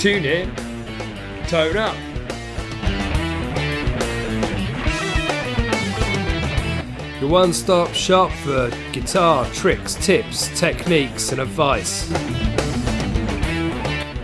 Tune 0.00 0.24
in, 0.24 0.50
tone 1.46 1.76
up. 1.76 1.94
Your 7.20 7.28
one 7.28 7.52
stop 7.52 7.92
shop 7.92 8.30
for 8.30 8.70
guitar 8.92 9.44
tricks, 9.52 9.96
tips, 9.96 10.58
techniques, 10.58 11.32
and 11.32 11.40
advice. 11.42 12.10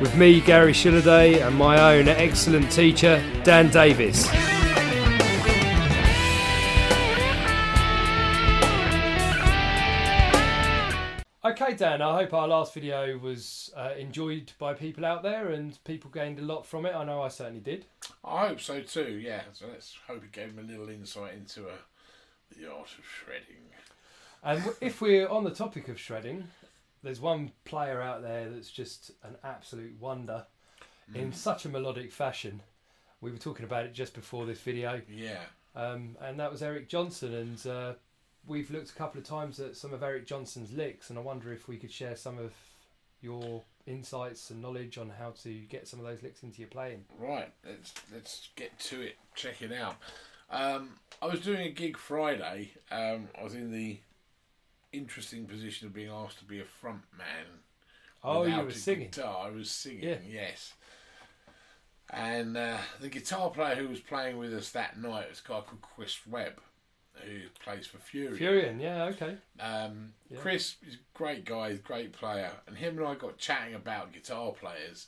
With 0.01 0.17
me, 0.17 0.41
Gary 0.41 0.73
Shilliday, 0.73 1.47
and 1.47 1.55
my 1.55 1.95
own 1.95 2.09
excellent 2.09 2.73
teacher, 2.73 3.23
Dan 3.45 3.69
Davis. 3.69 4.27
Okay, 11.59 11.75
Dan, 11.75 12.03
I 12.03 12.15
hope 12.19 12.35
our 12.35 12.47
last 12.47 12.75
video 12.75 13.17
was 13.17 13.73
uh, 13.75 13.93
enjoyed 13.99 14.53
by 14.59 14.75
people 14.75 15.07
out 15.07 15.23
there 15.23 15.49
and 15.53 15.83
people 15.85 16.11
gained 16.11 16.39
a 16.39 16.43
lot 16.43 16.67
from 16.67 16.85
it. 16.85 16.95
I 16.95 17.03
know 17.05 17.23
I 17.23 17.29
certainly 17.29 17.61
did. 17.63 17.87
I 18.23 18.49
hope 18.49 18.61
so 18.61 18.83
too. 18.83 19.19
Yeah. 19.23 19.41
So 19.55 19.65
let's 19.71 19.97
hope 20.07 20.23
it 20.23 20.33
gave 20.33 20.55
them 20.55 20.63
a 20.67 20.69
little 20.71 20.91
insight 20.91 21.33
into 21.33 21.67
uh, 21.67 21.73
the 22.55 22.71
art 22.71 22.91
of 22.99 23.05
shredding. 23.07 23.63
And 24.45 24.63
if 24.83 25.01
we're 25.01 25.29
on 25.29 25.45
the 25.45 25.51
topic 25.51 25.89
of 25.89 25.99
shredding, 25.99 26.47
there's 27.03 27.21
one 27.23 27.53
player 27.65 28.03
out 28.03 28.21
there 28.21 28.51
that's 28.51 28.71
just 28.71 29.13
an 29.25 29.37
absolute 29.43 29.99
wonder 29.99 30.45
in 31.15 31.33
such 31.33 31.65
a 31.65 31.71
melodic 31.71 32.13
fashion. 32.13 32.61
We 33.23 33.31
were 33.31 33.39
talking 33.39 33.65
about 33.65 33.87
it 33.87 33.95
just 33.95 34.13
before 34.13 34.45
this 34.45 34.61
video, 34.61 35.01
Yeah. 35.11 35.41
um, 35.75 36.19
and 36.21 36.39
that 36.39 36.53
was 36.53 36.63
Eric 36.63 36.91
Johnson. 36.91 37.33
And 37.33 37.67
uh, 37.67 37.93
we've 38.47 38.71
looked 38.71 38.91
a 38.91 38.95
couple 38.95 39.21
of 39.21 39.27
times 39.27 39.61
at 39.61 39.77
some 39.77 39.93
of 39.93 40.03
Eric 40.03 40.27
Johnson's 40.27 40.73
licks, 40.73 41.11
and 41.11 41.19
I 41.19 41.23
wonder 41.23 41.53
if 41.53 41.69
we 41.69 41.77
could 41.77 41.93
share 41.93 42.17
some 42.17 42.39
of 42.39 42.53
your 43.21 43.63
insights 43.87 44.51
and 44.51 44.61
knowledge 44.61 44.99
on 44.99 45.11
how 45.19 45.33
to 45.43 45.53
get 45.53 45.89
some 45.89 46.01
of 46.01 46.07
those 46.07 46.23
licks 46.23 46.43
into 46.43 46.61
your 46.61 46.69
playing. 46.69 47.05
Right. 47.19 47.53
Let's 47.65 47.95
let's 48.13 48.49
get 48.57 48.79
to 48.81 49.03
it. 49.03 49.17
Check 49.35 49.63
it 49.63 49.73
out. 49.73 49.97
Um, 50.51 50.91
I 51.21 51.27
was 51.27 51.41
doing 51.41 51.61
a 51.61 51.71
gig 51.71 51.97
Friday. 51.97 52.71
Um, 52.91 53.29
I 53.39 53.43
was 53.43 53.55
in 53.55 53.73
the 53.73 53.99
interesting 54.93 55.47
position 55.47 55.87
of 55.87 55.95
being 55.95 56.11
asked 56.11 56.39
to 56.39 56.45
be 56.45 56.61
a 56.61 56.65
front 56.65 57.03
man. 57.17 57.47
Oh, 58.23 58.45
you 58.45 58.57
were 58.57 58.69
a 58.69 58.73
singing. 58.73 59.11
Guitar. 59.11 59.47
I 59.47 59.51
was 59.51 59.71
singing. 59.71 60.05
Yeah. 60.05 60.19
Yes. 60.29 60.75
And 62.11 62.57
uh, 62.57 62.79
the 63.01 63.09
guitar 63.09 63.51
player 63.51 63.75
who 63.75 63.89
was 63.89 64.01
playing 64.01 64.39
with 64.39 64.55
us 64.55 64.71
that 64.71 64.99
night 65.01 65.29
was 65.29 65.43
a 65.45 65.49
guy 65.49 65.61
called 65.61 65.83
Chris 65.83 66.19
Webb, 66.27 66.61
who 67.25 67.41
plays 67.63 67.87
for 67.87 67.99
Fury. 67.99 68.39
Furyon, 68.39 68.81
yeah, 68.81 69.05
okay. 69.07 69.37
Um, 69.59 70.13
Yeah. 70.31 70.39
Chris 70.41 70.77
is 70.87 70.95
a 70.95 70.99
great 71.19 71.45
guy, 71.45 71.75
great 71.77 72.13
player, 72.13 72.53
and 72.67 72.77
him 72.77 72.99
and 72.99 73.07
I 73.07 73.15
got 73.15 73.39
chatting 73.39 73.75
about 73.75 74.13
guitar 74.13 74.53
players, 74.53 75.07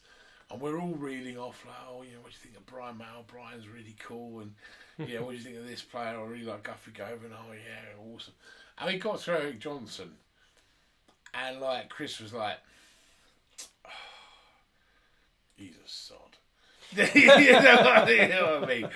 and 0.51 0.61
we're 0.61 0.81
all 0.81 0.95
reeling 0.95 1.39
off 1.39 1.65
like, 1.67 1.77
oh, 1.89 2.03
you 2.03 2.13
know, 2.15 2.21
what 2.21 2.31
do 2.33 2.37
you 2.37 2.45
think 2.45 2.57
of 2.57 2.67
Brian 2.67 2.99
May? 2.99 3.05
Brian's 3.27 3.69
really 3.69 3.97
cool, 3.99 4.41
and 4.41 4.55
yeah, 5.09 5.21
what 5.21 5.31
do 5.31 5.37
you 5.37 5.43
think 5.43 5.57
of 5.57 5.67
this 5.67 5.83
player? 5.83 6.19
I 6.19 6.23
really 6.23 6.45
like 6.45 6.63
Guthrie 6.65 6.93
Govan. 6.93 7.33
Oh 7.33 7.53
yeah, 7.53 8.15
awesome. 8.15 8.35
And 8.79 8.93
we 8.93 8.99
got 8.99 9.21
through 9.21 9.35
Eric 9.37 9.61
Johnson, 9.61 10.13
and 11.35 11.61
like 11.61 11.89
Chris 11.89 12.21
was 12.21 12.33
like, 12.33 12.57
"Oh, 13.87 13.91
he's 15.57 15.75
a 15.77 15.89
sod. 15.89 16.28
you, 17.15 17.27
know 17.27 17.83
what, 17.83 18.09
you 18.09 18.29
know 18.29 18.61
what 18.61 18.71
I 18.71 18.75
mean? 18.75 18.89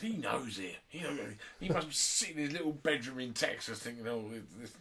He 0.00 0.16
knows 0.16 0.58
it. 0.58 0.76
He 0.88 1.00
knows 1.00 1.18
it. 1.18 1.36
He 1.58 1.68
must 1.68 1.88
be 1.88 1.94
sitting 1.94 2.38
in 2.38 2.44
his 2.44 2.52
little 2.52 2.72
bedroom 2.72 3.20
in 3.20 3.34
Texas 3.34 3.78
thinking, 3.80 4.08
oh, 4.08 4.24
this, 4.58 4.72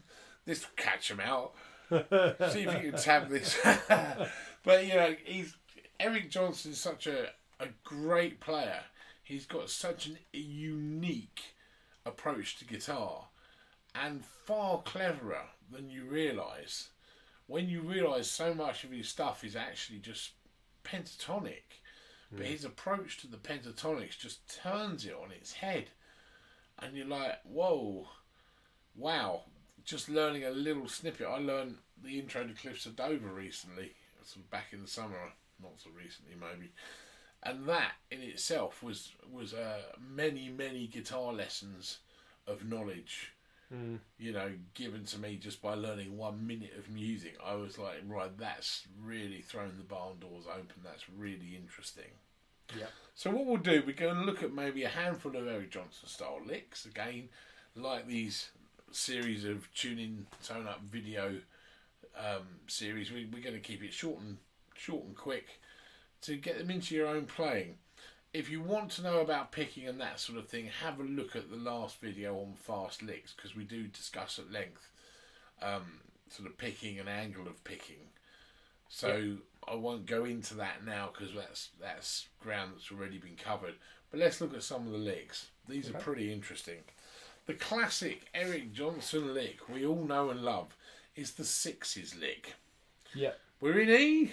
this 0.45 0.61
will 0.61 0.75
catch 0.77 1.11
him 1.11 1.19
out. 1.19 1.53
See 1.89 2.61
if 2.61 2.83
you 2.83 2.91
can 2.91 2.99
tap 2.99 3.29
this. 3.29 3.59
but, 4.63 4.85
you 4.85 4.93
know, 4.93 5.15
he's 5.25 5.55
Eric 5.99 6.29
Johnson's 6.29 6.79
such 6.79 7.07
a, 7.07 7.29
a 7.59 7.67
great 7.83 8.39
player. 8.39 8.81
He's 9.21 9.45
got 9.45 9.69
such 9.69 10.07
an, 10.07 10.17
a 10.33 10.37
unique 10.37 11.41
approach 12.05 12.57
to 12.57 12.65
guitar 12.65 13.25
and 13.93 14.23
far 14.23 14.81
cleverer 14.81 15.47
than 15.71 15.89
you 15.89 16.05
realise. 16.05 16.89
When 17.47 17.67
you 17.67 17.81
realise 17.81 18.29
so 18.29 18.53
much 18.53 18.83
of 18.83 18.91
his 18.91 19.09
stuff 19.09 19.43
is 19.43 19.55
actually 19.55 19.99
just 19.99 20.31
pentatonic, 20.83 21.81
but 22.31 22.45
his 22.45 22.63
approach 22.63 23.17
to 23.17 23.27
the 23.27 23.37
pentatonics 23.37 24.17
just 24.17 24.61
turns 24.61 25.05
it 25.05 25.13
on 25.13 25.31
its 25.31 25.53
head, 25.53 25.85
and 26.79 26.95
you're 26.95 27.07
like, 27.07 27.39
whoa, 27.43 28.07
wow! 28.95 29.43
Just 29.83 30.09
learning 30.09 30.43
a 30.43 30.51
little 30.51 30.87
snippet. 30.87 31.27
I 31.27 31.39
learned 31.39 31.77
the 32.03 32.19
intro 32.19 32.45
to 32.45 32.53
Cliffs 32.53 32.85
of 32.85 32.95
Dover 32.95 33.33
recently, 33.33 33.93
sort 34.23 34.45
of 34.45 34.51
back 34.51 34.67
in 34.71 34.81
the 34.81 34.87
summer, 34.87 35.17
not 35.61 35.79
so 35.79 35.89
recently 35.89 36.35
maybe, 36.39 36.71
and 37.43 37.67
that 37.67 37.93
in 38.11 38.21
itself 38.21 38.83
was 38.83 39.13
was 39.31 39.53
uh, 39.53 39.81
many 39.99 40.49
many 40.49 40.87
guitar 40.87 41.33
lessons 41.33 41.99
of 42.47 42.67
knowledge 42.67 43.33
you 44.17 44.33
know, 44.33 44.51
given 44.73 45.05
to 45.05 45.19
me 45.19 45.35
just 45.35 45.61
by 45.61 45.75
learning 45.75 46.17
one 46.17 46.45
minute 46.45 46.73
of 46.77 46.89
music, 46.89 47.37
I 47.45 47.55
was 47.55 47.77
like, 47.77 48.01
right, 48.07 48.35
that's 48.37 48.87
really 49.01 49.41
thrown 49.41 49.73
the 49.77 49.83
barn 49.83 50.19
doors 50.19 50.45
open. 50.47 50.81
That's 50.83 51.05
really 51.09 51.55
interesting. 51.55 52.11
Yeah. 52.77 52.87
So 53.15 53.31
what 53.31 53.45
we'll 53.45 53.57
do, 53.57 53.83
we're 53.85 53.93
going 53.93 54.15
to 54.15 54.23
look 54.23 54.43
at 54.43 54.53
maybe 54.53 54.83
a 54.83 54.89
handful 54.89 55.35
of 55.35 55.47
Eric 55.47 55.71
Johnson 55.71 56.07
style 56.07 56.39
licks 56.45 56.85
again, 56.85 57.29
like 57.75 58.07
these 58.07 58.49
series 58.91 59.45
of 59.45 59.71
tuning 59.73 60.25
tone 60.43 60.67
up 60.67 60.81
video 60.81 61.35
um, 62.17 62.47
series. 62.67 63.11
We, 63.11 63.29
we're 63.31 63.43
going 63.43 63.55
to 63.55 63.61
keep 63.61 63.83
it 63.83 63.93
short 63.93 64.19
and 64.19 64.37
short 64.75 65.05
and 65.05 65.15
quick 65.15 65.59
to 66.21 66.35
get 66.35 66.57
them 66.57 66.69
into 66.69 66.95
your 66.95 67.07
own 67.07 67.25
playing. 67.25 67.75
If 68.31 68.49
you 68.49 68.61
want 68.61 68.91
to 68.91 69.01
know 69.01 69.21
about 69.21 69.51
picking 69.51 69.87
and 69.87 69.99
that 70.01 70.19
sort 70.19 70.37
of 70.37 70.47
thing, 70.47 70.69
have 70.83 70.99
a 70.99 71.03
look 71.03 71.35
at 71.35 71.49
the 71.49 71.57
last 71.57 71.99
video 71.99 72.35
on 72.37 72.53
fast 72.53 73.01
licks 73.01 73.33
because 73.33 73.55
we 73.55 73.63
do 73.63 73.87
discuss 73.87 74.37
at 74.37 74.51
length 74.51 74.91
um, 75.61 76.01
sort 76.29 76.47
of 76.47 76.57
picking 76.57 76.99
and 76.99 77.09
angle 77.09 77.47
of 77.47 77.63
picking. 77.63 78.09
So 78.87 79.37
I 79.67 79.75
won't 79.75 80.05
go 80.05 80.25
into 80.25 80.55
that 80.55 80.85
now 80.85 81.09
because 81.11 81.33
that's 81.33 81.69
that's 81.79 82.27
ground 82.41 82.73
that's 82.75 82.91
already 82.91 83.17
been 83.17 83.35
covered. 83.35 83.75
But 84.11 84.19
let's 84.19 84.41
look 84.41 84.55
at 84.55 84.63
some 84.63 84.85
of 84.85 84.91
the 84.91 84.97
licks. 84.97 85.47
These 85.67 85.89
are 85.89 85.93
pretty 85.93 86.31
interesting. 86.31 86.79
The 87.45 87.53
classic 87.53 88.27
Eric 88.33 88.73
Johnson 88.73 89.33
lick 89.33 89.57
we 89.73 89.85
all 89.85 90.03
know 90.03 90.29
and 90.29 90.43
love 90.43 90.75
is 91.15 91.31
the 91.31 91.45
sixes 91.45 92.15
lick. 92.15 92.53
Yeah. 93.15 93.31
We're 93.59 93.79
in 93.79 93.89
E. 93.89 94.31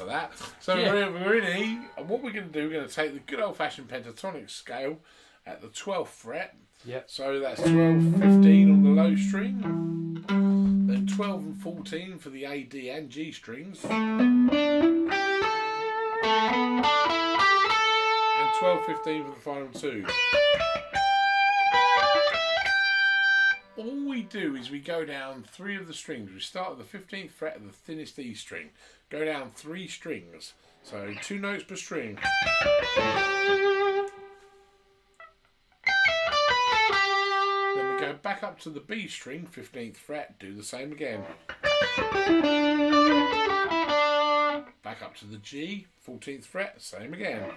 Of 0.00 0.06
that. 0.06 0.32
So 0.60 0.76
Yeah. 0.76 0.92
we're, 0.92 1.10
we're 1.12 1.38
in 1.38 1.62
E, 1.62 1.78
and 1.98 2.08
what 2.08 2.22
we're 2.22 2.30
going 2.32 2.46
to 2.46 2.52
do, 2.52 2.66
we're 2.68 2.72
going 2.74 2.88
to 2.88 2.94
take 2.94 3.12
the 3.12 3.18
good 3.20 3.38
old 3.40 3.56
fashioned 3.56 3.88
pentatonic 3.88 4.48
scale 4.48 4.98
at 5.44 5.60
the 5.60 5.68
12th 5.68 6.08
fret. 6.08 6.56
Yeah. 6.86 7.00
So 7.06 7.38
that's 7.40 7.60
12, 7.60 8.18
15 8.18 8.70
on 8.72 8.82
the 8.82 8.88
low 9.02 9.14
string, 9.16 10.24
then 10.26 11.06
12 11.06 11.42
and 11.44 11.56
14 11.62 12.18
for 12.18 12.30
the 12.30 12.46
A, 12.46 12.62
D, 12.62 12.88
and 12.88 13.10
G 13.10 13.30
strings, 13.30 13.84
and 13.84 14.50
12, 18.58 18.86
15 18.86 19.24
for 19.24 19.30
the 19.30 19.40
final 19.40 19.68
two. 19.68 20.06
All 23.80 24.06
we 24.06 24.22
do 24.24 24.56
is 24.56 24.70
we 24.70 24.78
go 24.78 25.06
down 25.06 25.42
three 25.42 25.74
of 25.74 25.86
the 25.86 25.94
strings. 25.94 26.30
We 26.30 26.40
start 26.40 26.72
at 26.72 26.78
the 26.78 26.98
15th 26.98 27.30
fret 27.30 27.56
of 27.56 27.64
the 27.64 27.72
thinnest 27.72 28.18
E 28.18 28.34
string, 28.34 28.68
go 29.08 29.24
down 29.24 29.52
three 29.54 29.88
strings, 29.88 30.52
so 30.82 31.14
two 31.22 31.38
notes 31.38 31.64
per 31.64 31.76
string. 31.76 32.18
Then 37.74 37.94
we 37.94 38.00
go 38.02 38.12
back 38.22 38.42
up 38.42 38.60
to 38.60 38.68
the 38.68 38.80
B 38.80 39.08
string, 39.08 39.48
15th 39.50 39.96
fret, 39.96 40.38
do 40.38 40.54
the 40.54 40.62
same 40.62 40.92
again. 40.92 41.24
Back 44.82 45.00
up 45.02 45.16
to 45.20 45.24
the 45.24 45.38
G, 45.38 45.86
14th 46.06 46.44
fret, 46.44 46.82
same 46.82 47.14
again. 47.14 47.50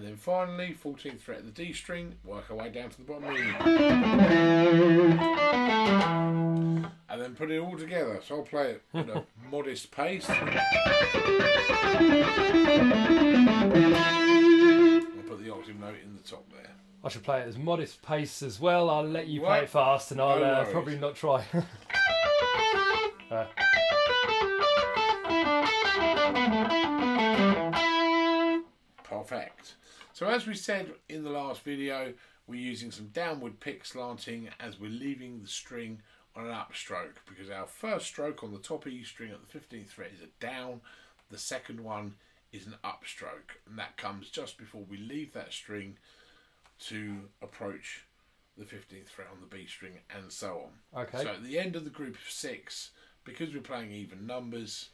And 0.00 0.08
then 0.08 0.16
finally, 0.16 0.74
14th 0.82 1.20
fret 1.20 1.40
of 1.40 1.44
the 1.44 1.50
D 1.50 1.74
string, 1.74 2.14
work 2.24 2.50
our 2.50 2.56
way 2.56 2.70
down 2.70 2.88
to 2.88 2.96
the 2.96 3.02
bottom 3.02 3.36
E. 3.36 3.38
And 7.10 7.20
then 7.20 7.34
put 7.34 7.50
it 7.50 7.58
all 7.58 7.76
together. 7.76 8.18
So 8.26 8.36
I'll 8.36 8.42
play 8.42 8.70
it 8.70 8.82
at 8.94 9.10
a 9.10 9.26
modest 9.52 9.90
pace. 9.90 10.24
I'll 10.30 10.46
put 15.28 15.44
the 15.44 15.52
octave 15.52 15.78
note 15.78 15.96
in 16.02 16.16
the 16.16 16.22
top 16.26 16.50
there. 16.50 16.70
I 17.04 17.10
should 17.10 17.22
play 17.22 17.42
it 17.42 17.48
as 17.48 17.58
modest 17.58 18.00
pace 18.00 18.42
as 18.42 18.58
well. 18.58 18.88
I'll 18.88 19.04
let 19.04 19.26
you 19.26 19.42
play 19.42 19.64
it 19.64 19.68
fast, 19.68 20.12
and 20.12 20.20
I'll 20.22 20.42
uh, 20.42 20.64
probably 20.64 20.96
not 20.98 21.14
try. 21.14 21.44
Uh, 23.30 23.46
So 30.20 30.28
as 30.28 30.46
we 30.46 30.54
said 30.54 30.90
in 31.08 31.24
the 31.24 31.30
last 31.30 31.62
video, 31.62 32.12
we're 32.46 32.60
using 32.60 32.90
some 32.90 33.06
downward 33.06 33.58
pick 33.58 33.86
slanting 33.86 34.50
as 34.60 34.78
we're 34.78 34.90
leaving 34.90 35.40
the 35.40 35.48
string 35.48 36.02
on 36.36 36.44
an 36.44 36.52
upstroke 36.52 37.16
because 37.26 37.48
our 37.48 37.66
first 37.66 38.04
stroke 38.04 38.44
on 38.44 38.52
the 38.52 38.58
top 38.58 38.86
E 38.86 39.02
string 39.02 39.30
at 39.30 39.38
the 39.40 39.58
15th 39.58 39.88
fret 39.88 40.10
is 40.14 40.20
a 40.20 40.44
down, 40.44 40.82
the 41.30 41.38
second 41.38 41.82
one 41.82 42.16
is 42.52 42.66
an 42.66 42.74
upstroke 42.84 43.56
and 43.66 43.78
that 43.78 43.96
comes 43.96 44.28
just 44.28 44.58
before 44.58 44.82
we 44.90 44.98
leave 44.98 45.32
that 45.32 45.54
string 45.54 45.96
to 46.80 47.20
approach 47.40 48.04
the 48.58 48.66
15th 48.66 49.08
fret 49.08 49.28
on 49.32 49.40
the 49.40 49.46
B 49.46 49.64
string 49.66 50.00
and 50.14 50.30
so 50.30 50.66
on. 50.94 51.02
Okay. 51.04 51.22
So 51.22 51.30
at 51.30 51.44
the 51.44 51.58
end 51.58 51.76
of 51.76 51.84
the 51.84 51.90
group 51.90 52.16
of 52.16 52.28
six, 52.30 52.90
because 53.24 53.54
we're 53.54 53.62
playing 53.62 53.92
even 53.92 54.26
numbers, 54.26 54.90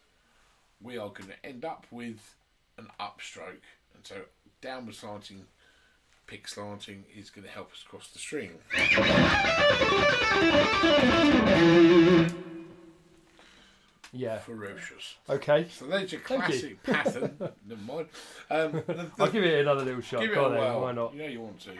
we 0.81 0.96
are 0.96 1.08
going 1.08 1.31
to 1.31 1.44
end 1.44 1.64
up 1.64 1.84
with 1.90 2.37
an 2.78 2.87
upstroke. 3.00 3.67
And 3.93 4.05
so 4.06 4.20
downward 4.66 4.96
slanting, 4.96 5.44
pick 6.26 6.48
slanting 6.48 7.04
is 7.16 7.30
going 7.30 7.44
to 7.46 7.50
help 7.52 7.70
us 7.70 7.84
cross 7.88 8.08
the 8.10 8.18
string. 8.18 8.50
Yeah. 14.12 14.38
Ferocious. 14.38 15.16
Okay. 15.28 15.66
So 15.70 15.86
there's 15.86 16.10
your 16.12 16.20
Thank 16.22 16.48
you. 16.62 16.76
classic 16.82 16.82
pattern. 17.04 17.36
Never 17.66 17.82
mind. 17.82 18.08
Um, 18.50 18.72
the- 18.72 18.80
the- 18.86 19.10
I'll 19.20 19.30
give 19.30 19.44
it 19.44 19.60
another 19.60 19.84
little 19.84 20.00
shot. 20.00 20.20
give 20.20 20.30
it 20.32 20.34
Go 20.34 20.46
a 20.46 20.50
then. 20.52 20.74
Why 20.80 20.92
not? 20.92 21.12
You 21.14 21.18
know 21.22 21.26
you 21.28 21.40
want 21.42 21.60
to. 21.60 21.72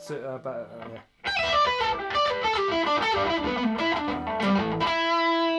So, 0.00 0.16
uh, 0.16 0.34
about, 0.36 0.70
uh, 0.70 0.88
yeah. 0.92 1.00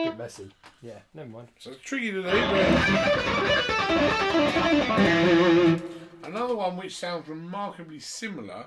Bit 0.04 0.18
messy. 0.18 0.50
Yeah. 0.82 0.98
Never 1.14 1.28
mind. 1.30 1.48
So 1.58 1.70
it's 1.72 1.80
tricky 1.82 2.12
to 2.12 2.22
do. 2.22 2.28
Another 6.22 6.56
one 6.56 6.76
which 6.76 6.96
sounds 6.96 7.28
remarkably 7.28 8.00
similar 8.00 8.66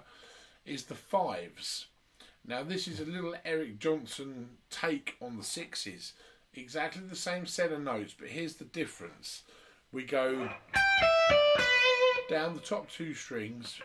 is 0.66 0.86
the 0.86 0.96
fives. 0.96 1.88
Now 2.46 2.64
this 2.64 2.88
is 2.88 3.00
a 3.00 3.06
little 3.06 3.36
Eric 3.46 3.80
Johnson 3.80 4.58
take 4.70 5.16
on 5.22 5.38
the 5.38 5.44
sixes. 5.44 6.14
Exactly 6.54 7.04
the 7.08 7.16
same 7.16 7.46
set 7.46 7.72
of 7.72 7.82
notes, 7.82 8.16
but 8.18 8.30
here's 8.30 8.56
the 8.56 8.66
difference. 8.66 9.44
We 9.92 10.04
go 10.04 10.50
down 12.30 12.56
the 12.56 12.62
top 12.62 12.90
two 12.90 13.14
strings, 13.14 13.80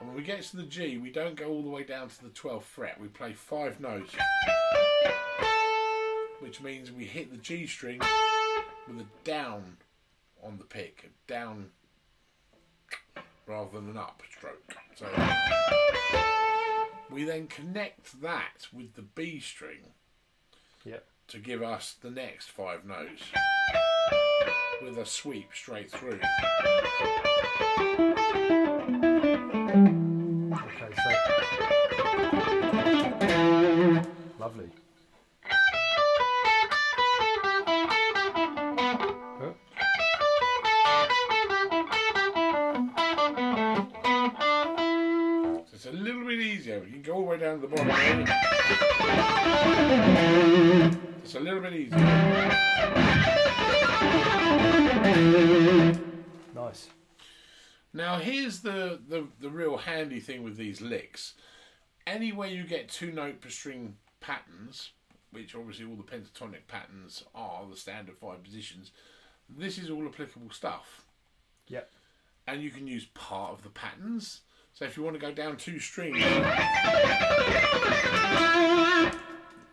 and 0.00 0.08
when 0.08 0.16
we 0.16 0.22
get 0.22 0.42
to 0.42 0.56
the 0.56 0.62
G, 0.62 0.98
we 0.98 1.10
don't 1.10 1.36
go 1.36 1.48
all 1.48 1.62
the 1.62 1.70
way 1.70 1.84
down 1.84 2.08
to 2.08 2.22
the 2.22 2.30
12th 2.30 2.62
fret. 2.62 3.00
We 3.00 3.08
play 3.08 3.32
five 3.32 3.80
notes, 3.80 4.14
which 6.40 6.60
means 6.60 6.92
we 6.92 7.04
hit 7.04 7.30
the 7.30 7.38
G 7.38 7.66
string 7.66 8.00
with 8.86 9.00
a 9.00 9.06
down 9.24 9.78
on 10.42 10.58
the 10.58 10.64
pick, 10.64 11.04
a 11.10 11.30
down 11.32 11.70
rather 13.46 13.70
than 13.72 13.90
an 13.90 13.96
up 13.98 14.22
stroke. 14.30 14.74
So 14.96 15.06
we 17.10 17.24
then 17.24 17.46
connect 17.46 18.20
that 18.22 18.66
with 18.72 18.94
the 18.94 19.02
B 19.02 19.40
string 19.40 19.92
Yep. 20.84 21.04
to 21.28 21.38
give 21.38 21.62
us 21.62 21.94
the 22.00 22.10
next 22.10 22.50
five 22.50 22.84
notes 22.84 23.22
with 24.82 24.98
a 24.98 25.06
sweep 25.06 25.50
straight 25.54 25.90
through. 25.90 26.20
It's 51.22 51.34
a 51.34 51.40
little 51.40 51.60
bit 51.60 51.74
easier. 51.74 51.98
nice. 56.54 56.88
Now 57.92 58.18
here's 58.18 58.60
the, 58.60 59.00
the, 59.08 59.26
the 59.40 59.50
real 59.50 59.76
handy 59.76 60.20
thing 60.20 60.42
with 60.42 60.56
these 60.56 60.80
licks. 60.80 61.34
Anywhere 62.06 62.48
you 62.48 62.64
get 62.64 62.88
two 62.88 63.12
note 63.12 63.40
per 63.40 63.48
string 63.48 63.96
patterns, 64.20 64.90
which 65.30 65.54
obviously 65.54 65.84
all 65.84 65.96
the 65.96 66.02
pentatonic 66.02 66.66
patterns 66.68 67.24
are, 67.34 67.66
the 67.68 67.76
standard 67.76 68.16
five 68.18 68.42
positions, 68.42 68.90
this 69.48 69.78
is 69.78 69.90
all 69.90 70.06
applicable 70.06 70.50
stuff. 70.50 71.04
Yep. 71.68 71.90
And 72.46 72.62
you 72.62 72.70
can 72.70 72.86
use 72.86 73.06
part 73.14 73.52
of 73.52 73.62
the 73.62 73.70
patterns. 73.70 74.42
So 74.74 74.84
if 74.84 74.96
you 74.96 75.04
want 75.04 75.14
to 75.14 75.20
go 75.20 75.32
down 75.32 75.56
two 75.56 75.78
strings, 75.78 76.18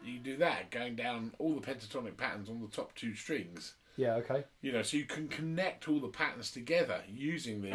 you 0.06 0.20
do 0.20 0.38
that, 0.38 0.70
going 0.70 0.96
down 0.96 1.34
all 1.40 1.56
the 1.56 1.62
pentatonic 1.62 2.18
patterns 2.18 2.50
on 2.50 2.62
the 2.62 2.68
top 2.68 2.94
two 2.94 3.16
strings. 3.16 3.74
Yeah. 3.98 4.14
Okay. 4.18 4.44
You 4.62 4.74
know, 4.74 4.84
so 4.84 4.98
you 4.98 5.06
can 5.06 5.28
connect 5.28 5.90
all 5.90 6.00
the 6.00 6.08
patterns 6.08 6.52
together 6.52 7.02
using 7.10 7.64
the. 7.64 7.72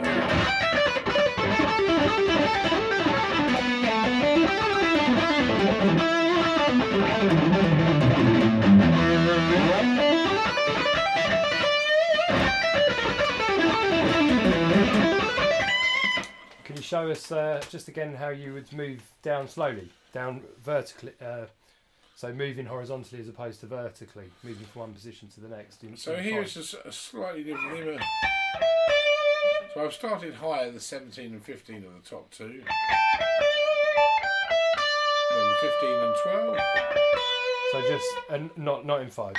Show 16.87 17.11
us 17.11 17.33
uh, 17.33 17.61
just 17.69 17.89
again 17.89 18.15
how 18.15 18.29
you 18.29 18.53
would 18.55 18.73
move 18.73 19.03
down 19.23 19.49
slowly, 19.49 19.91
down 20.13 20.43
vertically? 20.65 21.13
Uh, 21.21 21.47
so 22.15 22.33
moving 22.33 22.65
horizontally 22.65 23.21
as 23.21 23.29
opposed 23.29 23.61
to 23.61 23.67
vertically, 23.67 24.31
moving 24.43 24.65
from 24.67 24.81
one 24.81 24.93
position 24.95 25.29
to 25.35 25.41
the 25.41 25.49
next. 25.49 25.83
So 25.97 26.17
here's 26.17 26.55
five. 26.55 26.83
a, 26.85 26.89
a 26.89 26.93
slightly 26.93 27.45
different. 27.45 28.01
So 29.75 29.85
I've 29.85 29.93
started 29.93 30.33
higher, 30.35 30.71
the 30.71 30.81
17 30.81 31.33
and 31.33 31.45
15 31.45 31.77
are 31.77 31.81
the 31.81 32.09
top 32.09 32.31
two. 32.31 32.49
Then 32.49 32.65
the 35.37 35.57
15 35.61 35.91
and 35.91 36.15
12. 36.23 36.59
So 37.73 37.81
just 37.89 38.07
and 38.31 38.51
not 38.57 38.87
not 38.87 39.03
in 39.03 39.11
fives. 39.11 39.39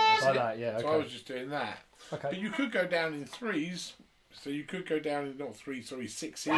That's 0.00 0.24
Like 0.24 0.34
it. 0.34 0.38
that, 0.38 0.58
yeah, 0.58 0.78
So 0.78 0.88
I 0.88 0.96
was 0.96 1.12
just 1.12 1.26
doing 1.26 1.50
that. 1.50 1.78
Okay. 2.12 2.28
But 2.30 2.38
you 2.38 2.48
could 2.50 2.72
go 2.72 2.86
down 2.86 3.12
in 3.12 3.26
threes. 3.26 3.92
So 4.32 4.50
you 4.50 4.64
could 4.64 4.86
go 4.86 4.98
down 4.98 5.26
in 5.26 5.36
not 5.36 5.56
three, 5.56 5.82
sorry, 5.82 6.06
sixes. 6.06 6.52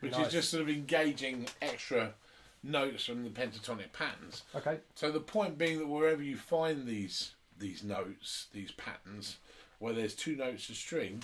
Which 0.00 0.12
Nice. 0.12 0.26
is 0.26 0.32
just 0.32 0.50
sort 0.50 0.62
of 0.62 0.68
engaging 0.68 1.46
extra 1.60 2.14
notes 2.62 3.04
from 3.06 3.22
the 3.24 3.30
pentatonic 3.30 3.92
patterns. 3.92 4.42
Okay. 4.54 4.78
So 4.94 5.10
the 5.10 5.20
point 5.20 5.58
being 5.58 5.78
that 5.78 5.86
wherever 5.88 6.22
you 6.22 6.36
find 6.36 6.86
these 6.86 7.32
these 7.58 7.84
notes, 7.84 8.46
these 8.52 8.72
patterns, 8.72 9.36
where 9.78 9.92
there's 9.92 10.14
two 10.14 10.34
notes 10.36 10.68
a 10.70 10.74
string, 10.74 11.22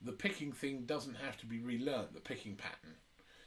the 0.00 0.12
picking 0.12 0.52
thing 0.52 0.82
doesn't 0.84 1.16
have 1.16 1.36
to 1.38 1.46
be 1.46 1.58
relearned. 1.60 2.08
The 2.14 2.20
picking 2.20 2.54
pattern, 2.56 2.96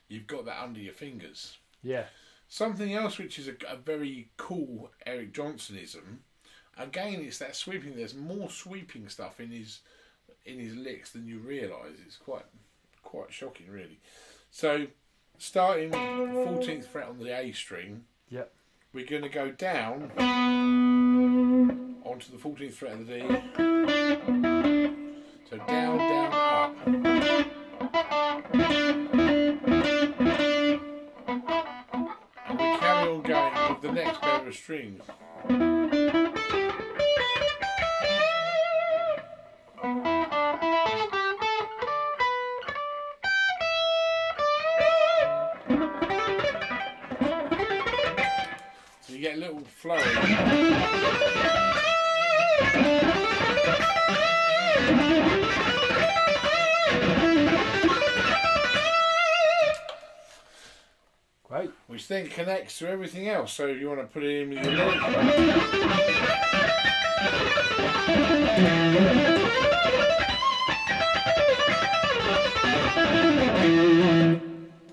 you've 0.08 0.28
got 0.28 0.46
that 0.46 0.62
under 0.62 0.80
your 0.80 0.94
fingers. 0.94 1.58
Yeah. 1.84 2.06
Something 2.52 2.94
else 2.96 3.20
which 3.20 3.38
is 3.38 3.48
a, 3.48 3.54
a 3.70 3.76
very 3.78 4.30
cool 4.36 4.90
Eric 5.06 5.34
Johnsonism. 5.34 6.18
Again, 6.78 7.22
it's 7.22 7.38
that 7.38 7.56
sweeping. 7.56 7.96
There's 7.96 8.16
more 8.16 8.50
sweeping 8.50 9.08
stuff 9.08 9.40
in 9.40 9.52
his 9.52 9.82
in 10.46 10.60
his 10.60 10.76
licks 10.76 11.12
than 11.12 11.28
you 11.28 11.38
realise. 11.40 11.98
It's 12.06 12.18
quite 12.18 12.46
quite 13.04 13.32
shocking, 13.32 13.70
really. 13.70 14.00
So, 14.50 14.88
starting 15.38 15.92
14th 15.92 16.86
fret 16.86 17.08
on 17.08 17.20
the 17.20 17.38
A 17.38 17.52
string, 17.52 18.06
Yep. 18.30 18.52
we're 18.94 19.06
going 19.06 19.22
to 19.22 19.30
go 19.30 19.52
down 19.52 20.12
onto 22.04 22.32
the 22.32 22.38
14th 22.38 22.74
fret 22.74 22.94
of 22.94 23.06
the 23.08 23.20
D. 23.20 23.99
of 34.50 34.56
strings. 34.56 35.04
So 49.02 49.14
you 49.14 49.20
get 49.20 49.36
a 49.36 49.38
little 49.38 49.62
flowing. 49.82 50.04
Then 62.10 62.28
connects 62.28 62.80
to 62.80 62.90
everything 62.90 63.30
else. 63.30 63.54
So 63.54 63.68
you 63.68 63.88
want 63.88 64.02
to 64.02 64.08
put 64.08 64.24
it 64.24 64.42
in 64.42 64.50
with 64.50 64.66
your 64.66 64.74
leg. 64.74 66.10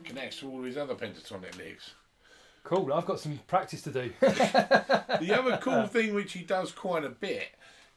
Connects 0.04 0.40
to 0.40 0.50
all 0.50 0.62
his 0.62 0.76
other 0.76 0.94
pentatonic 0.94 1.56
licks. 1.56 1.94
Cool. 2.64 2.92
I've 2.92 3.06
got 3.06 3.20
some 3.20 3.38
practice 3.46 3.82
to 3.82 3.90
do. 3.90 4.12
The 4.20 5.34
other 5.38 5.56
cool 5.62 5.86
thing 5.86 6.14
which 6.14 6.34
he 6.34 6.40
does 6.42 6.72
quite 6.72 7.02
a 7.04 7.08
bit 7.08 7.48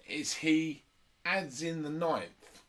is 0.08 0.36
he 0.36 0.84
adds 1.26 1.62
in 1.62 1.84
the 1.84 1.90
ninth. 1.90 2.62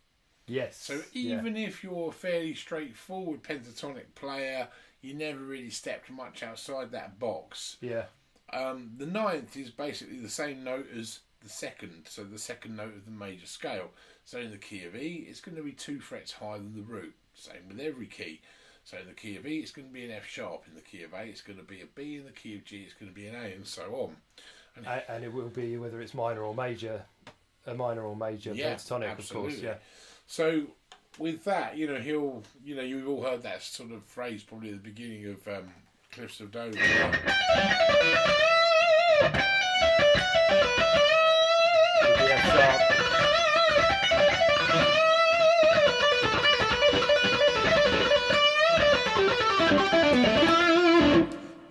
yes. 0.47 0.77
So 0.77 1.01
even 1.13 1.57
if 1.57 1.85
you're 1.85 2.09
a 2.09 2.13
fairly 2.13 2.55
straightforward 2.55 3.43
pentatonic 3.45 4.15
player, 4.17 4.69
you 5.01 5.15
never 5.15 5.39
really 5.39 5.71
stepped 5.71 6.11
much 6.11 6.43
outside 6.43 6.91
that 6.93 7.19
box. 7.19 7.77
yeah. 7.81 8.05
Um, 8.53 8.91
the 8.99 9.07
ninth 9.07 9.57
is 9.57 9.71
basically 9.71 10.19
the 10.19 10.29
same 10.29 10.65
note 10.65 10.89
as 10.97 11.21
the 11.41 11.49
second, 11.49 12.07
so 12.09 12.25
the 12.25 12.37
second 12.39 12.77
note 12.77 12.97
of 12.97 13.05
the 13.05 13.11
major 13.13 13.47
scale. 13.47 13.91
So 14.25 14.41
in 14.41 14.51
the 14.51 14.59
key 14.59 14.85
of 14.85 14.97
E, 14.97 15.25
it's 15.29 15.41
going 15.41 15.57
to 15.57 15.63
be 15.63 15.71
two 15.73 16.01
frets 16.01 16.33
higher 16.33 16.59
than 16.59 16.75
the 16.75 16.83
root. 16.83 17.15
Same 17.35 17.69
with 17.69 17.79
every 17.79 18.07
key. 18.07 18.41
So 18.83 18.99
in 18.99 19.07
the 19.07 19.13
key 19.13 19.37
of 19.37 19.47
E, 19.47 19.59
it's 19.59 19.71
going 19.71 19.87
to 19.87 19.95
be 19.95 20.05
an 20.05 20.11
F 20.11 20.27
sharp. 20.27 20.65
In 20.67 20.75
the 20.75 20.81
key 20.81 21.05
of 21.05 21.13
A, 21.15 21.23
it's 21.23 21.43
going 21.43 21.59
to 21.61 21.65
be 21.65 21.81
a 21.81 21.87
B. 21.95 22.17
In 22.17 22.25
the 22.25 22.33
key 22.33 22.57
of 22.57 22.65
G, 22.65 22.79
it's 22.79 22.95
going 22.95 23.09
to 23.09 23.15
be 23.15 23.29
an 23.29 23.37
A, 23.37 23.55
and 23.55 23.65
so 23.65 23.85
on. 23.95 24.17
A- 24.85 25.09
and 25.11 25.23
it 25.23 25.33
will 25.33 25.49
be 25.49 25.77
whether 25.77 26.01
it's 26.01 26.13
minor 26.15 26.43
or 26.43 26.53
major, 26.55 27.03
a 27.67 27.75
minor 27.75 28.03
or 28.03 28.17
major 28.17 28.53
Yeah, 28.53 28.75
pentatonic, 28.75 29.17
of 29.17 29.31
course. 29.33 29.59
Yeah. 29.61 29.75
So 30.27 30.63
with 31.21 31.45
that, 31.45 31.77
you 31.77 31.87
know, 31.87 31.97
he'll, 31.97 32.43
you 32.65 32.75
know, 32.75 32.83
you've 32.83 33.07
all 33.07 33.23
heard 33.23 33.43
that 33.43 33.63
sort 33.63 33.93
of 33.93 34.03
phrase 34.05 34.43
probably 34.43 34.71
at 34.71 34.83
the 34.83 34.91
beginning 34.91 35.27
of 35.27 35.47
um, 35.47 35.71
Cliffs 36.11 36.41
of 36.41 36.51
Dover. 36.51 36.79
F 36.79 37.11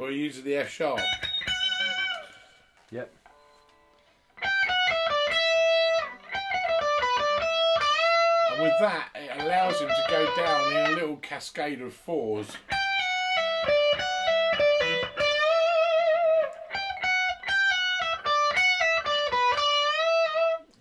he 0.10 0.16
uses 0.16 0.44
the 0.44 0.56
F 0.56 0.70
sharp. 0.70 1.00
Yep. 2.92 3.14
And 8.52 8.62
with 8.64 8.74
that, 8.80 9.10
it 9.30 9.42
allows 9.42 9.80
him 9.80 9.90
to 9.90 10.04
go 10.10 10.36
down 10.36 10.72
in 10.72 10.92
a 10.92 10.96
little 10.96 11.18
cascade 11.18 11.82
of 11.82 11.94
fours. 11.94 12.48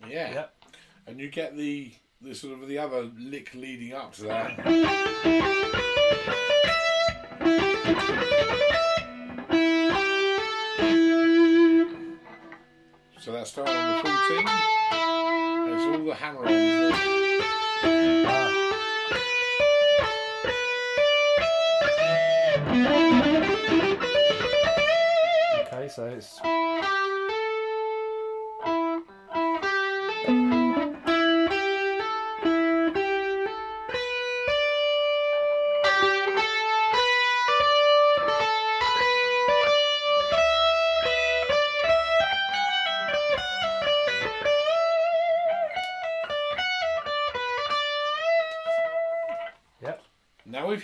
Yeah. 0.09 0.33
Yep. 0.33 0.55
And 1.07 1.21
you 1.21 1.29
get 1.29 1.57
the 1.57 1.93
the 2.21 2.35
sort 2.35 2.61
of 2.61 2.69
the 2.69 2.79
other 2.79 3.11
lick 3.19 3.55
leading 3.55 3.93
up 3.93 4.15
to 4.15 4.23
that. 4.23 4.57
So 13.21 13.33
that's 13.33 13.51
starting 13.51 13.75
on 13.77 13.97
the 13.97 14.03
14. 14.03 14.49
And 14.49 15.75
it's 15.75 15.85
all 15.85 16.05
the 16.05 16.15
hammer 16.15 16.47
ons. 16.47 16.49
there. 16.49 16.91
Ah. 16.95 17.68
Okay, 25.61 25.89
so 25.89 26.07
it's 26.07 26.41
mm. 30.27 30.58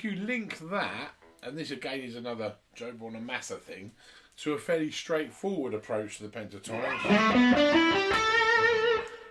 If 0.05 0.13
you 0.13 0.27
link 0.27 0.59
that, 0.71 1.13
and 1.43 1.57
this 1.57 1.71
again 1.71 2.01
is 2.01 2.15
another 2.17 2.55
Joe 2.75 2.93
Bonamassa 2.93 3.59
thing, 3.59 3.93
to 4.39 4.53
a 4.53 4.59
fairly 4.59 4.91
straightforward 4.91 5.73
approach 5.75 6.19
to 6.19 6.25
the 6.25 6.29
pentatonic, 6.29 6.99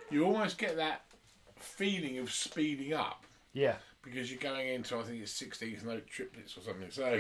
you 0.10 0.26
almost 0.26 0.58
get 0.58 0.76
that 0.78 1.02
feeling 1.58 2.18
of 2.18 2.32
speeding 2.32 2.94
up 2.94 3.24
Yeah. 3.54 3.76
because 4.04 4.32
you're 4.32 4.40
going 4.42 4.68
into, 4.70 4.98
I 4.98 5.04
think 5.04 5.22
it's 5.22 5.34
16th 5.40 5.84
note 5.86 6.08
triplets 6.08 6.58
or 6.58 6.62
something. 6.62 6.90
So, 6.90 7.20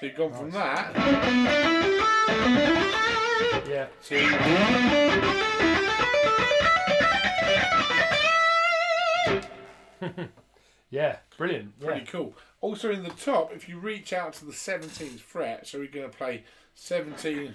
so 0.00 0.06
you've 0.06 0.16
gone 0.16 0.32
from 0.32 0.50
that 0.52 0.94
Yeah. 3.68 3.88
to. 4.04 5.73
Yeah. 10.94 11.16
Brilliant. 11.36 11.72
Yeah. 11.80 11.86
Pretty 11.86 12.06
cool. 12.06 12.36
Also 12.60 12.92
in 12.92 13.02
the 13.02 13.10
top, 13.10 13.52
if 13.52 13.68
you 13.68 13.80
reach 13.80 14.12
out 14.12 14.32
to 14.34 14.44
the 14.44 14.52
17th 14.52 15.18
fret, 15.18 15.66
so 15.66 15.80
we're 15.80 15.88
going 15.88 16.08
to 16.08 16.16
play 16.16 16.44
17, 16.76 17.52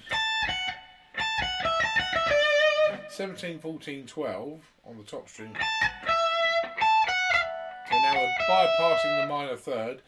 17, 3.09 3.59
14, 3.59 4.05
12 4.05 4.71
on 4.85 4.97
the 4.97 5.03
top 5.03 5.29
string. 5.29 5.55
So 7.89 7.95
now 8.01 8.13
we're 8.15 8.35
bypassing 8.49 9.21
the 9.21 9.27
minor 9.27 9.55
third, 9.55 10.01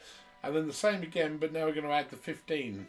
and 0.44 0.54
then 0.54 0.68
the 0.68 0.74
same 0.74 1.02
again, 1.02 1.38
but 1.38 1.54
now 1.54 1.66
we're 1.66 1.74
going 1.74 1.88
to 1.88 1.94
add 1.94 2.10
the 2.10 2.18
15 2.18 2.86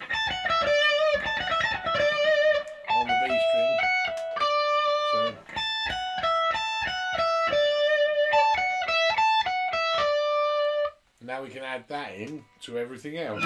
add 11.73 11.88
that 11.88 12.14
in 12.14 12.45
to 12.61 12.76
everything 12.79 13.17
else. 13.17 13.43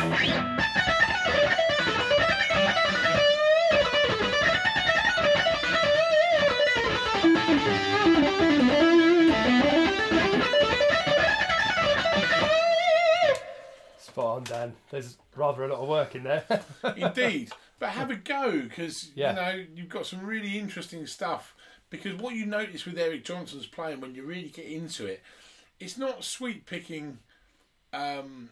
Spot 13.98 14.36
on, 14.36 14.44
Dan. 14.44 14.72
There's 14.90 15.16
rather 15.34 15.64
a 15.64 15.68
lot 15.68 15.80
of 15.80 15.88
work 15.88 16.14
in 16.14 16.22
there. 16.24 16.44
Indeed, 16.96 17.50
but 17.78 17.90
have 17.90 18.10
a 18.10 18.16
go 18.16 18.60
because 18.62 19.10
Yeah. 19.14 19.30
you 19.30 19.36
know 19.36 19.64
you've 19.74 19.88
got 19.88 20.06
some 20.06 20.24
really 20.24 20.58
interesting 20.58 21.06
stuff. 21.06 21.54
Because 21.90 22.14
what 22.14 22.34
you 22.34 22.46
notice 22.46 22.84
with 22.84 22.98
Eric 22.98 23.24
Johnson's 23.24 23.66
playing 23.66 24.00
when 24.00 24.14
you 24.14 24.24
really 24.24 24.48
get 24.48 24.66
into 24.66 25.06
it, 25.06 25.22
it's 25.78 25.96
not 25.96 26.24
sweep 26.24 26.66
picking 26.66 27.18
um, 27.92 28.50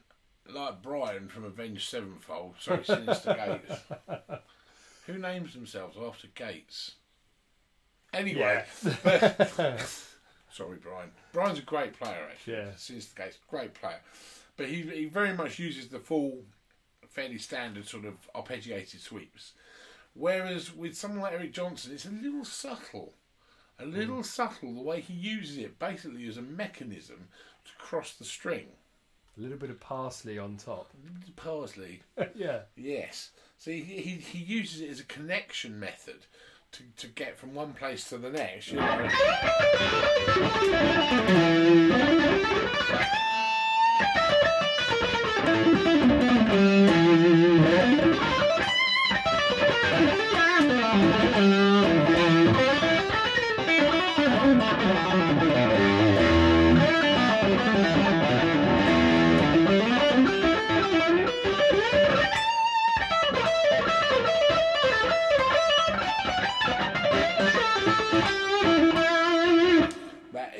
like 0.52 0.82
Brian 0.82 1.28
from 1.28 1.44
Avenged 1.44 1.88
Sevenfold. 1.88 2.54
Sorry, 2.58 2.84
Synyster 2.84 3.36
Gates. 3.68 3.80
Who 5.06 5.18
names 5.18 5.54
themselves 5.54 5.96
after 6.00 6.28
Gates? 6.28 6.92
Anyway, 8.12 8.64
sorry, 10.50 10.78
Brian. 10.80 11.10
Brian's 11.32 11.58
a 11.58 11.62
great 11.62 11.98
player, 11.98 12.28
actually. 12.30 12.54
Yeah. 12.54 12.68
Synyster 12.76 13.16
Gates, 13.16 13.38
great 13.48 13.74
player. 13.74 14.00
But 14.56 14.68
he, 14.68 14.82
he 14.82 15.06
very 15.06 15.32
much 15.34 15.58
uses 15.58 15.88
the 15.88 15.98
full, 15.98 16.44
fairly 17.08 17.38
standard 17.38 17.88
sort 17.88 18.04
of 18.04 18.14
arpeggiated 18.34 19.00
sweeps. 19.00 19.52
Whereas 20.14 20.72
with 20.72 20.96
someone 20.96 21.20
like 21.20 21.32
Eric 21.32 21.52
Johnson, 21.52 21.92
it's 21.92 22.06
a 22.06 22.10
little 22.10 22.44
subtle. 22.44 23.14
A 23.80 23.84
little 23.84 24.22
subtle 24.22 24.72
the 24.74 24.82
way 24.82 25.00
he 25.00 25.12
uses 25.12 25.58
it 25.58 25.80
basically 25.80 26.28
as 26.28 26.36
a 26.36 26.42
mechanism 26.42 27.28
to 27.64 27.72
cross 27.76 28.14
the 28.14 28.24
string. 28.24 28.68
A 29.36 29.40
little 29.40 29.58
bit 29.58 29.70
of 29.70 29.80
parsley 29.80 30.38
on 30.38 30.56
top. 30.56 30.92
Parsley, 31.36 32.02
yeah. 32.34 32.60
yes. 32.76 33.30
So 33.58 33.70
he, 33.70 33.80
he, 33.80 34.16
he 34.16 34.38
uses 34.38 34.80
it 34.80 34.90
as 34.90 35.00
a 35.00 35.04
connection 35.04 35.78
method 35.80 36.26
to, 36.72 36.82
to 36.98 37.06
get 37.06 37.38
from 37.38 37.54
one 37.54 37.72
place 37.72 38.08
to 38.10 38.18
the 38.18 38.30
next. 38.30 38.70
You 38.70 38.78
know? 38.80 39.08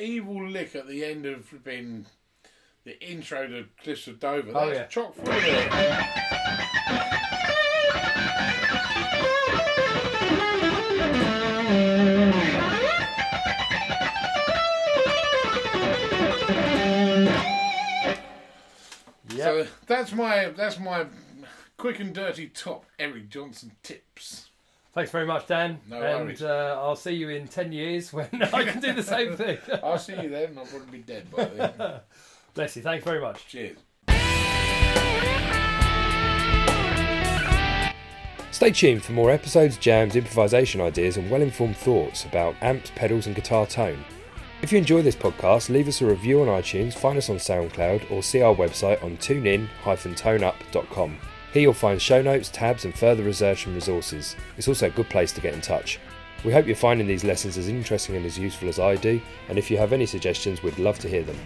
evil 0.05 0.47
lick 0.47 0.75
at 0.75 0.87
the 0.87 1.03
end 1.03 1.25
of 1.25 1.63
being 1.63 2.05
the 2.83 3.01
intro 3.03 3.47
to 3.47 3.65
Cliffs 3.83 4.07
of 4.07 4.19
Dover. 4.19 4.51
Oh, 4.53 4.67
That's 4.69 4.77
yeah. 4.79 4.85
chock 4.85 5.15
full 5.15 5.27
of 5.29 5.43
it. 5.43 6.75
Yeah. 19.29 19.45
So 19.45 19.67
that's 19.87 20.13
my 20.13 20.49
that's 20.55 20.79
my 20.79 21.07
quick 21.77 21.99
and 21.99 22.13
dirty 22.13 22.47
top 22.47 22.85
Eric 22.99 23.29
Johnson 23.29 23.71
tips. 23.83 24.49
Thanks 24.95 25.11
very 25.11 25.27
much, 25.27 25.45
Dan. 25.45 25.79
No 25.89 26.01
and 26.01 26.25
worries. 26.27 26.41
uh, 26.41 26.79
I'll 26.81 26.95
see 26.95 27.11
you 27.11 27.27
in 27.27 27.49
10 27.49 27.73
years 27.73 28.13
when 28.13 28.29
I 28.53 28.63
can 28.63 28.79
do 28.79 28.93
the 28.93 29.03
same 29.03 29.35
thing. 29.35 29.57
I'll 29.83 29.99
see 29.99 30.13
you 30.13 30.29
then. 30.29 30.57
I'll 30.57 30.65
probably 30.65 30.99
be 30.99 31.03
dead 31.03 31.29
by 31.29 31.43
then. 31.43 31.73
Bless 32.53 32.77
you. 32.77 32.81
Thanks 32.81 33.03
very 33.03 33.19
much. 33.19 33.45
Cheers. 33.45 33.77
Stay 38.51 38.71
tuned 38.71 39.03
for 39.03 39.11
more 39.11 39.31
episodes, 39.31 39.75
jams, 39.75 40.15
improvisation 40.15 40.79
ideas, 40.79 41.17
and 41.17 41.29
well 41.29 41.41
informed 41.41 41.75
thoughts 41.75 42.23
about 42.23 42.55
amps, 42.61 42.89
pedals, 42.95 43.27
and 43.27 43.35
guitar 43.35 43.67
tone. 43.67 44.05
If 44.61 44.71
you 44.71 44.77
enjoy 44.77 45.01
this 45.01 45.17
podcast, 45.17 45.69
leave 45.69 45.89
us 45.89 46.01
a 46.01 46.05
review 46.05 46.41
on 46.41 46.47
iTunes, 46.47 46.93
find 46.93 47.17
us 47.17 47.29
on 47.29 47.35
SoundCloud, 47.35 48.09
or 48.09 48.23
see 48.23 48.41
our 48.41 48.55
website 48.55 49.03
on 49.03 49.17
tunein-toneup.com. 49.17 51.17
Here 51.55 51.61
you'll 51.61 51.73
find 51.73 52.01
show 52.01 52.21
notes, 52.21 52.49
tabs, 52.49 52.83
and 52.83 52.93
further 52.93 53.23
research 53.23 53.65
and 53.65 53.73
resources. 53.73 54.35
It's 54.57 54.67
also 54.67 54.87
a 54.87 54.89
good 54.89 55.09
place 55.09 55.31
to 55.31 55.39
get 55.39 55.53
in 55.53 55.61
touch. 55.61 56.01
We 56.43 56.51
hope 56.51 56.67
you're 56.67 56.75
finding 56.75 57.07
these 57.07 57.23
lessons 57.23 57.57
as 57.57 57.69
interesting 57.69 58.17
and 58.17 58.25
as 58.25 58.37
useful 58.37 58.67
as 58.67 58.77
I 58.77 58.97
do, 58.97 59.21
and 59.47 59.57
if 59.57 59.71
you 59.71 59.77
have 59.77 59.93
any 59.93 60.05
suggestions, 60.05 60.61
we'd 60.61 60.77
love 60.79 60.99
to 60.99 61.07
hear 61.07 61.23
them. 61.23 61.37